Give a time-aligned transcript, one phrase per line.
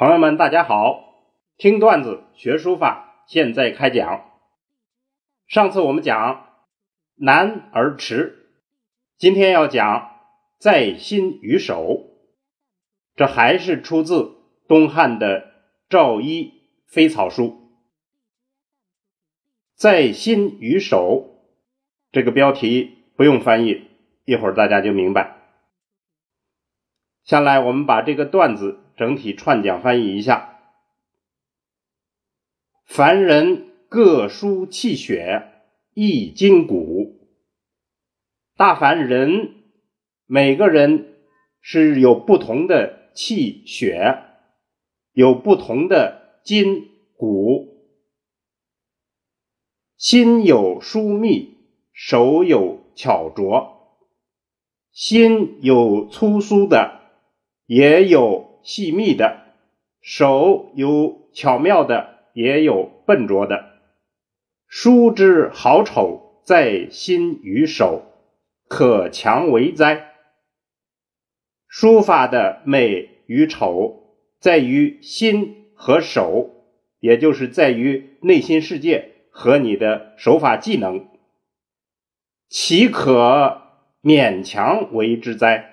[0.00, 1.26] 朋友们，大家好！
[1.58, 4.30] 听段子学书法，现在开讲。
[5.46, 6.54] 上次我们讲
[7.16, 8.48] 难而迟，
[9.18, 10.10] 今天要讲
[10.58, 12.06] 在心于手。
[13.14, 15.52] 这还是出自东汉的
[15.90, 16.54] 赵一
[16.86, 17.58] 飞草书。
[19.74, 21.44] 在心于手
[22.10, 23.90] 这个标题不用翻译，
[24.24, 25.39] 一会儿大家就明白。
[27.30, 28.80] 下来我们把这个段子。
[28.96, 30.58] 整体串讲翻译一下：
[32.84, 35.44] 凡人各抒气血，
[35.94, 37.30] 益筋骨。
[38.56, 39.54] 大凡人
[40.26, 41.20] 每个人
[41.60, 44.24] 是有不同的气血，
[45.12, 47.94] 有不同的筋骨。
[49.96, 51.58] 心有疏密，
[51.92, 54.00] 手有巧拙。
[54.90, 56.99] 心有粗疏的，
[57.70, 58.50] 也有。
[58.62, 59.54] 细密的
[60.02, 63.80] 手有巧妙的，也有笨拙的。
[64.68, 68.02] 书之好丑，在心与手，
[68.68, 70.12] 可强为哉？
[71.68, 76.50] 书法的美与丑，在于心和手，
[76.98, 81.08] 也就是在于内心世界和你的手法技能，
[82.50, 83.62] 岂可
[84.02, 85.69] 勉强为之哉？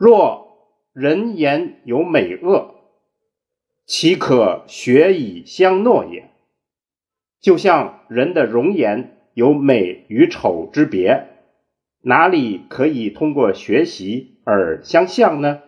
[0.00, 2.74] 若人言有美恶，
[3.84, 6.30] 岂可学以相诺也？
[7.38, 11.28] 就像人的容颜有美与丑之别，
[12.00, 15.60] 哪里可以通过学习而相像呢？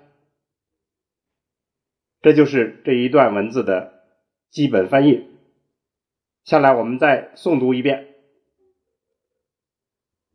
[2.23, 4.03] 这就是这一段文字的
[4.49, 5.29] 基本翻译。
[6.43, 8.15] 下来我们再诵读一遍：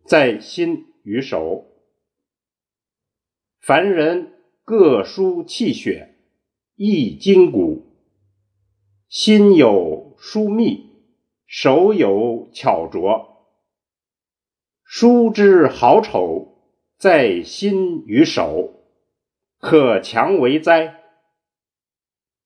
[0.06, 1.66] 在心与手。
[3.60, 6.16] 凡人各抒气血，
[6.76, 7.86] 益筋骨。
[9.10, 10.92] 心有疏密，
[11.46, 13.48] 手有巧拙。
[14.84, 16.62] 书之好丑，
[16.98, 18.86] 在心与手，
[19.60, 21.04] 可强为哉？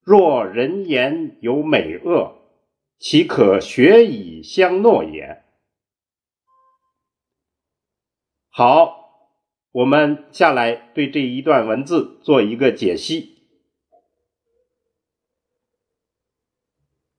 [0.02, 2.36] 若人言有美恶，
[2.98, 5.44] 岂可学以相诺也？
[8.50, 9.01] 好。
[9.72, 13.38] 我们下来对这一段文字做一个解析。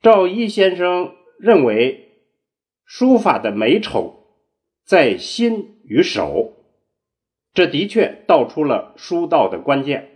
[0.03, 2.19] 赵一先生认为，
[2.85, 4.27] 书法的美丑
[4.85, 6.53] 在心与手，
[7.55, 10.11] 这的确道出了书道的关键。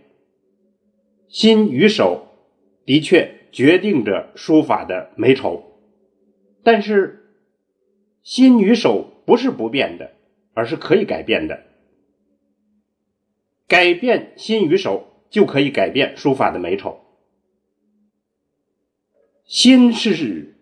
[1.27, 2.27] 心与手
[2.85, 5.79] 的确决定着书法的美丑，
[6.63, 7.33] 但是
[8.21, 10.13] 心与手不是不变的，
[10.53, 11.63] 而是可以改变的。
[13.67, 17.01] 改变心与手，就可以改变书法的美丑。
[19.43, 20.55] 心是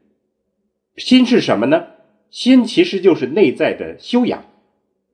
[0.98, 1.88] 心是什么呢？
[2.30, 4.46] 心其实就是内在的修养。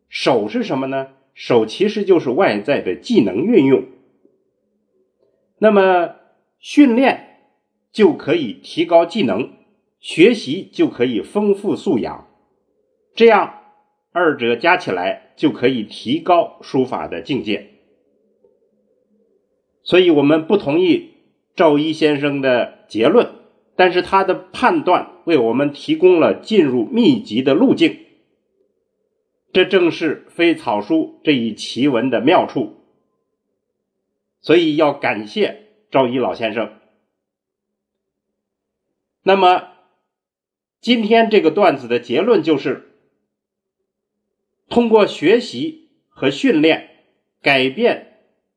[0.09, 1.09] 手是什么呢？
[1.33, 3.85] 手其实就是外在的技能运用。
[5.57, 6.15] 那么
[6.59, 7.39] 训练
[7.91, 9.51] 就可以提高技能，
[9.99, 12.27] 学习就可以丰富素养。
[13.15, 13.61] 这样
[14.11, 17.70] 二者加起来就可以提高书法的境界。
[19.91, 21.15] 所以我们不同意
[21.53, 23.35] 赵一先生的结论，
[23.75, 27.99] 但是他的判断为我们提供了进入秘籍的路径。
[29.51, 32.77] 这正是飞草书这一奇文的妙处。
[34.39, 36.71] 所以要感谢赵一老先生。
[39.23, 39.73] 那么
[40.79, 42.93] 今天这个段子的结论就是：
[44.69, 46.91] 通过学习和训练
[47.41, 48.10] 改变。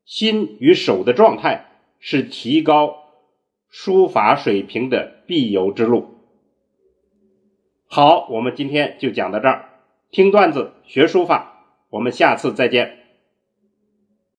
[0.05, 1.65] 心与手的状态
[1.99, 2.95] 是提高
[3.69, 6.15] 书法水平的必由之路。
[7.87, 9.69] 好，我们今天就讲到这儿。
[10.11, 12.99] 听段子学书法，我们下次再见。